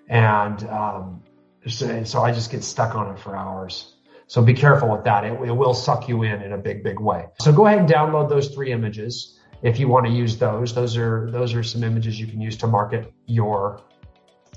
[0.09, 1.23] And, um,
[1.67, 3.95] so, so I just get stuck on it for hours.
[4.27, 5.25] So be careful with that.
[5.25, 7.27] It, it will suck you in in a big, big way.
[7.41, 10.75] So go ahead and download those three images if you want to use those.
[10.75, 13.81] Those are those are some images you can use to market your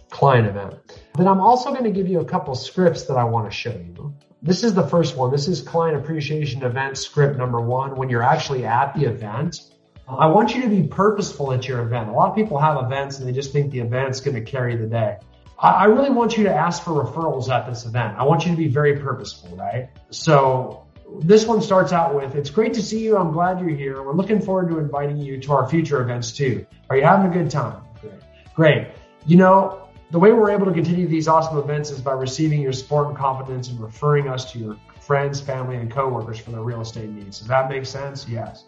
[0.10, 0.75] client event.
[1.15, 3.71] Then I'm also going to give you a couple scripts that I want to show
[3.71, 4.13] you.
[4.41, 5.31] This is the first one.
[5.31, 7.95] This is client appreciation event script number one.
[7.95, 9.60] When you're actually at the event,
[10.07, 12.10] I want you to be purposeful at your event.
[12.10, 14.75] A lot of people have events and they just think the event's going to carry
[14.75, 15.17] the day.
[15.60, 18.15] I really want you to ask for referrals at this event.
[18.17, 19.89] I want you to be very purposeful, right?
[20.12, 20.87] So
[21.19, 23.17] this one starts out with, it's great to see you.
[23.17, 24.03] I'm glad you're here.
[24.03, 26.65] We're looking forward to inviting you to our future events too.
[26.89, 27.81] Are you having a good time?
[28.01, 28.19] Great.
[28.55, 28.87] Great.
[29.25, 32.73] You know, the way we're able to continue these awesome events is by receiving your
[32.73, 36.81] support and confidence and referring us to your friends, family, and coworkers for their real
[36.81, 37.39] estate needs.
[37.39, 38.27] Does that make sense?
[38.27, 38.65] Yes.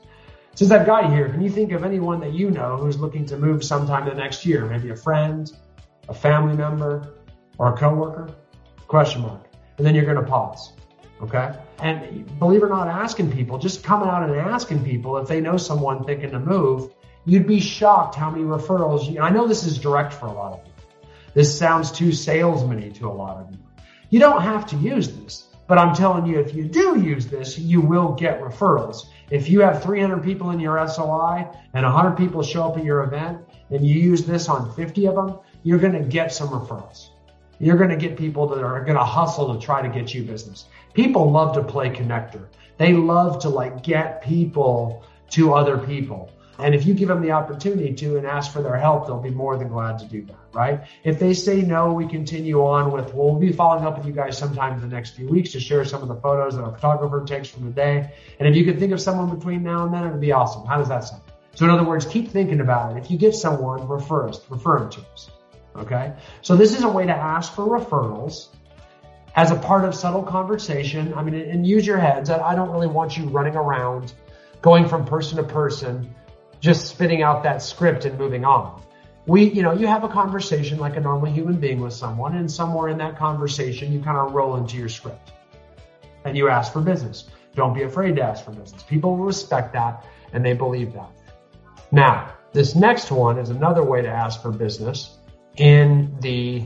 [0.56, 3.26] Since I've got you here, can you think of anyone that you know who's looking
[3.28, 4.66] to move sometime the next year?
[4.66, 5.52] Maybe a friend,
[6.10, 7.16] a family member,
[7.58, 8.36] or a coworker?
[8.88, 9.48] Question mark.
[9.78, 10.74] And then you're going to pause.
[11.22, 11.54] Okay.
[11.80, 15.42] And believe it or not, asking people, just coming out and asking people if they
[15.42, 16.92] know someone thinking to move
[17.26, 19.12] You'd be shocked how many referrals.
[19.12, 20.72] You, I know this is direct for a lot of you.
[21.34, 23.60] This sounds too salesman to a lot of you.
[24.10, 27.60] You don't have to use this, but I'm telling you, if you do use this,
[27.60, 29.10] you will get referrals.
[29.30, 33.04] If you have 300 people in your SOI and 100 people show up at your
[33.04, 37.10] event and you use this on 50 of them, you're going to get some referrals.
[37.60, 40.24] You're going to get people that are going to hustle to try to get you
[40.24, 40.66] business.
[40.94, 42.48] People love to play connector.
[42.78, 46.32] They love to like get people to other people.
[46.58, 49.30] And if you give them the opportunity to and ask for their help, they'll be
[49.30, 50.82] more than glad to do that, right?
[51.04, 54.38] If they say no, we continue on with, well, be following up with you guys
[54.38, 57.24] sometime in the next few weeks to share some of the photos that our photographer
[57.26, 58.14] takes from the day.
[58.40, 60.66] And if you could think of someone between now and then, it'd be awesome.
[60.66, 61.24] How does that sound?
[61.56, 63.00] So in other words, keep thinking about it.
[63.04, 65.30] If you get someone, refer us, refer them to us.
[65.80, 66.14] Okay.
[66.42, 68.50] So this is a way to ask for referrals
[69.36, 71.14] as a part of subtle conversation.
[71.14, 72.30] I mean, and use your heads.
[72.30, 74.14] I don't really want you running around
[74.62, 76.14] going from person to person
[76.60, 78.82] just spitting out that script and moving on.
[79.26, 82.52] We, you know, you have a conversation like a normal human being with someone, and
[82.52, 85.32] somewhere in that conversation, you kind of roll into your script
[86.26, 87.30] and you ask for business.
[87.56, 88.84] Don't be afraid to ask for business.
[88.84, 91.12] People respect that and they believe that.
[91.92, 95.18] Now, this next one is another way to ask for business
[95.58, 96.64] in the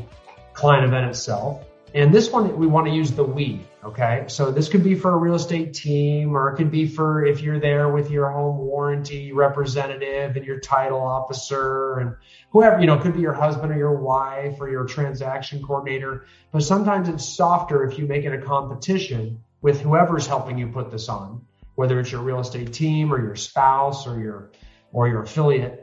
[0.53, 1.65] client event itself.
[1.93, 3.61] And this one, we want to use the we.
[3.84, 4.23] Okay.
[4.27, 7.41] So this could be for a real estate team, or it could be for if
[7.41, 12.15] you're there with your home warranty representative and your title officer and
[12.51, 16.25] whoever, you know, could be your husband or your wife or your transaction coordinator.
[16.51, 20.89] But sometimes it's softer if you make it a competition with whoever's helping you put
[20.89, 24.51] this on, whether it's your real estate team or your spouse or your,
[24.93, 25.82] or your affiliate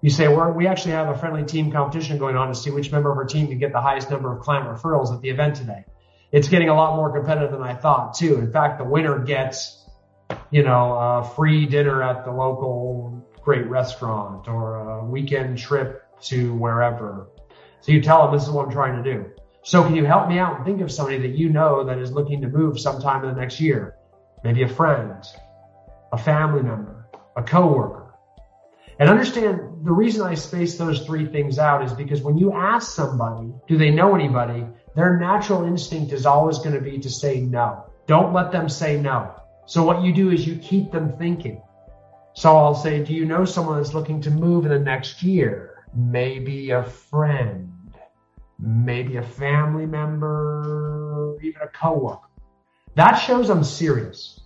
[0.00, 3.10] you say, we actually have a friendly team competition going on to see which member
[3.10, 5.84] of our team can get the highest number of client referrals at the event today.
[6.30, 8.36] It's getting a lot more competitive than I thought too.
[8.38, 9.84] In fact, the winner gets,
[10.50, 16.54] you know, a free dinner at the local great restaurant or a weekend trip to
[16.54, 17.28] wherever.
[17.80, 19.30] So you tell them this is what I'm trying to do.
[19.62, 22.12] So can you help me out and think of somebody that you know that is
[22.12, 23.96] looking to move sometime in the next year?
[24.44, 25.24] Maybe a friend,
[26.12, 27.97] a family member, a coworker
[28.98, 32.92] and understand the reason I space those three things out is because when you ask
[32.94, 34.66] somebody, do they know anybody?
[34.96, 37.84] Their natural instinct is always going to be to say no.
[38.06, 39.34] Don't let them say no.
[39.66, 41.62] So what you do is you keep them thinking.
[42.34, 45.84] So I'll say, do you know someone that's looking to move in the next year?
[45.94, 47.72] Maybe a friend,
[48.58, 52.26] maybe a family member, even a coworker.
[52.94, 54.40] That shows I'm serious.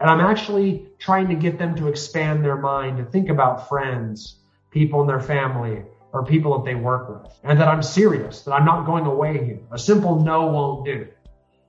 [0.00, 4.40] And I'm actually trying to get them to expand their mind to think about friends,
[4.70, 5.82] people in their family,
[6.12, 7.32] or people that they work with.
[7.44, 9.60] And that I'm serious, that I'm not going away here.
[9.72, 11.08] A simple no won't do.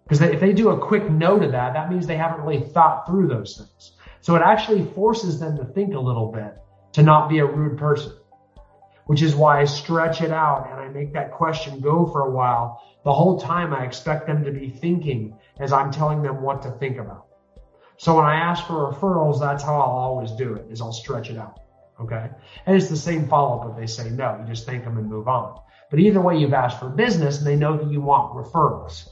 [0.03, 3.05] Because if they do a quick no to that, that means they haven't really thought
[3.07, 3.91] through those things.
[4.21, 6.57] So it actually forces them to think a little bit
[6.93, 8.13] to not be a rude person,
[9.05, 12.31] which is why I stretch it out and I make that question go for a
[12.31, 12.81] while.
[13.03, 16.71] The whole time I expect them to be thinking as I'm telling them what to
[16.71, 17.26] think about.
[17.97, 21.29] So when I ask for referrals, that's how I'll always do it is I'll stretch
[21.29, 21.59] it out.
[21.99, 22.29] Okay.
[22.65, 25.09] And it's the same follow up if they say no, you just thank them and
[25.09, 25.59] move on.
[25.89, 29.07] But either way, you've asked for business and they know that you want referrals.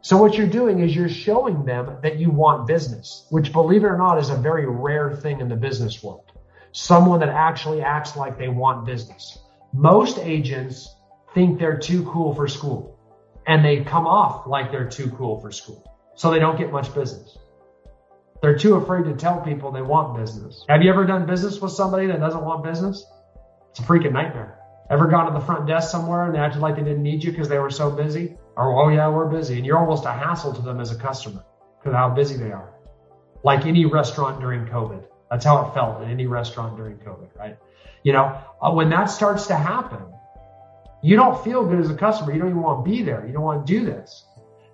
[0.00, 3.88] So what you're doing is you're showing them that you want business, which believe it
[3.88, 6.32] or not is a very rare thing in the business world.
[6.72, 9.38] Someone that actually acts like they want business.
[9.72, 10.94] Most agents
[11.34, 12.98] think they're too cool for school
[13.46, 15.84] and they come off like they're too cool for school.
[16.14, 17.36] So they don't get much business.
[18.42, 20.64] They're too afraid to tell people they want business.
[20.68, 23.04] Have you ever done business with somebody that doesn't want business?
[23.70, 24.58] It's a freaking nightmare.
[24.90, 27.30] Ever gone to the front desk somewhere and they acted like they didn't need you
[27.30, 28.36] because they were so busy?
[28.56, 29.56] Or, oh yeah, we're busy.
[29.56, 31.44] And you're almost a hassle to them as a customer
[31.78, 32.74] because how busy they are.
[33.42, 35.04] Like any restaurant during COVID.
[35.30, 37.58] That's how it felt in any restaurant during COVID, right?
[38.04, 40.02] You know, uh, when that starts to happen,
[41.02, 42.32] you don't feel good as a customer.
[42.32, 43.26] You don't even want to be there.
[43.26, 44.25] You don't want to do this.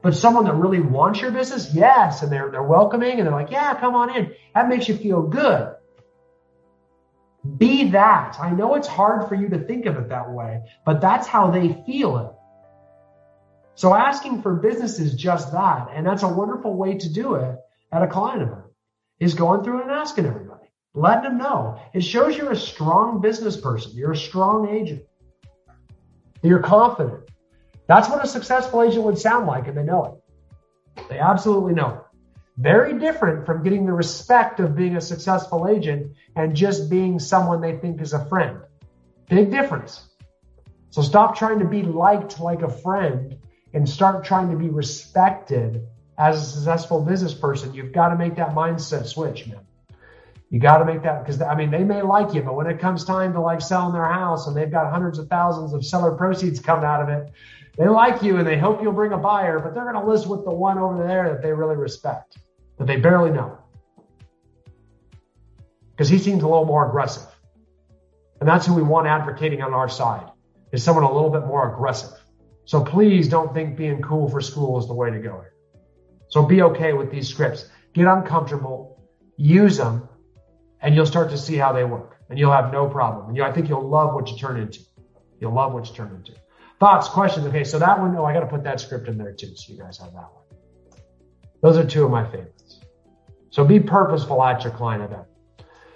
[0.03, 3.53] But someone that really wants your business, yes, and they're they're welcoming and they're like,
[3.53, 4.35] yeah, come on in.
[4.55, 5.75] That makes you feel good.
[7.57, 8.37] Be that.
[8.41, 11.51] I know it's hard for you to think of it that way, but that's how
[11.51, 12.33] they feel it.
[13.75, 15.89] So asking for business is just that.
[15.93, 17.59] And that's a wonderful way to do it
[17.91, 18.65] at a client event
[19.19, 21.81] is going through and asking everybody, letting them know.
[21.95, 23.93] It shows you're a strong business person.
[23.95, 25.03] You're a strong agent.
[26.43, 27.31] You're confident.
[27.87, 30.05] That's what a successful agent would sound like, and they know
[30.97, 31.05] it.
[31.09, 32.01] They absolutely know it.
[32.59, 37.61] Very different from getting the respect of being a successful agent and just being someone
[37.61, 38.61] they think is a friend.
[39.29, 40.09] Big difference.
[40.91, 43.39] So stop trying to be liked like a friend
[43.73, 45.87] and start trying to be respected
[46.19, 47.73] as a successful business person.
[47.73, 49.61] You've got to make that mindset switch, man.
[50.51, 52.79] You got to make that because I mean they may like you, but when it
[52.79, 56.15] comes time to like selling their house and they've got hundreds of thousands of seller
[56.15, 57.33] proceeds coming out of it,
[57.77, 60.27] they like you and they hope you'll bring a buyer, but they're going to list
[60.27, 62.39] with the one over there that they really respect,
[62.79, 63.59] that they barely know,
[65.91, 67.27] because he seems a little more aggressive,
[68.41, 70.29] and that's who we want advocating on our side
[70.73, 72.19] is someone a little bit more aggressive.
[72.65, 75.55] So please don't think being cool for school is the way to go here.
[76.29, 77.69] So be okay with these scripts.
[77.93, 79.03] Get uncomfortable,
[79.37, 80.09] use them,
[80.81, 82.17] and you'll start to see how they work.
[82.31, 83.29] And you'll have no problem.
[83.29, 84.81] And you, I think you'll love what you turn into.
[85.41, 86.33] You'll love what you turn into.
[86.83, 87.47] Thoughts, questions?
[87.47, 89.73] Okay, so that one, oh, I got to put that script in there too, so
[89.73, 90.43] you guys have that one.
[91.61, 92.81] Those are two of my favorites.
[93.51, 95.29] So be purposeful at your client event.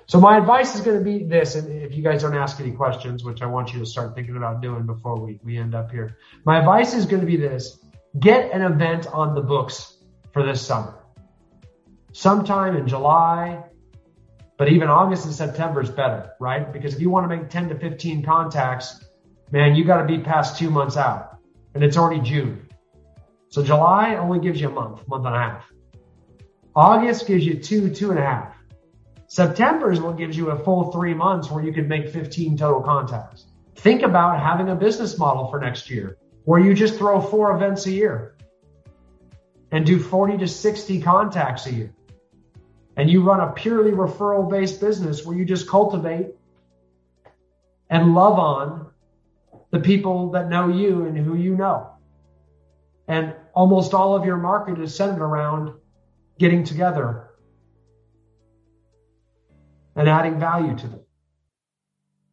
[0.07, 2.71] So my advice is going to be this, and if you guys don't ask any
[2.71, 5.91] questions, which I want you to start thinking about doing before we, we end up
[5.91, 7.81] here, my advice is going to be this.
[8.21, 10.95] Get an event on the books for this summer.
[12.13, 13.61] Sometime in July,
[14.57, 16.73] but even August and September is better, right?
[16.73, 19.06] Because if you want to make 10 to 15 contacts,
[19.51, 21.39] man, you got to be past two months out
[21.75, 22.69] and it's already June.
[23.49, 25.65] So July only gives you a month, month and a half.
[26.75, 28.55] August gives you two, two and a half.
[29.29, 32.83] September is what gives you a full three months where you can make 15 total
[32.83, 33.47] contacts.
[33.77, 37.87] Think about having a business model for next year where you just throw four events
[37.87, 38.37] a year
[39.73, 41.93] and do 40 to 60 contacts a year.
[42.97, 46.29] And you run a purely referral based business where you just cultivate
[47.91, 48.87] and love on
[49.77, 51.91] the people that know you and who you know.
[53.07, 55.75] And almost all of your market is centered around
[56.39, 57.29] getting together
[59.95, 61.01] and adding value to them.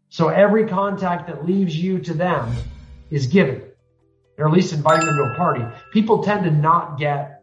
[0.08, 2.56] So every contact that leaves you to them
[3.12, 3.64] is given,
[4.38, 5.66] or at least inviting them to a party.
[5.92, 7.42] People tend to not get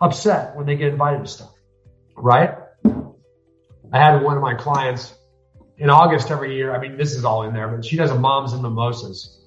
[0.00, 1.52] upset when they get invited to stuff,
[2.16, 2.54] right?
[3.92, 5.12] I had one of my clients
[5.78, 6.74] in August every year.
[6.74, 9.44] I mean, this is all in there, but she does a moms and mimosas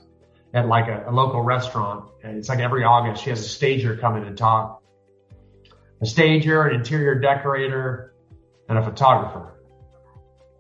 [0.54, 2.10] at like a, a local restaurant.
[2.24, 4.82] And it's like every August she has a stager come in and talk.
[6.02, 8.14] A stager, an interior decorator,
[8.70, 9.54] and a photographer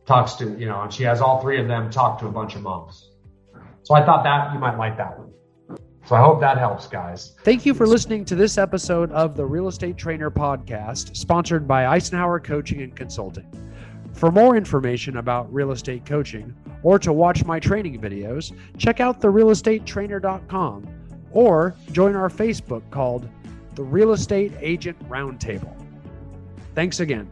[0.05, 2.55] talks to, you know, and she has all three of them talk to a bunch
[2.55, 3.11] of moms.
[3.83, 5.33] So I thought that you might like that one.
[6.05, 7.35] So I hope that helps, guys.
[7.43, 11.83] Thank you for listening to this episode of the Real Estate Trainer Podcast, sponsored by
[11.83, 13.45] Icenhower Coaching and Consulting.
[14.17, 16.51] For more information about real estate coaching
[16.81, 20.87] or to watch my training videos, check out therealestatetrainer.com
[21.31, 23.29] or join our Facebook called
[23.75, 25.71] the Real Estate Agent Roundtable.
[26.73, 27.29] Thanks again.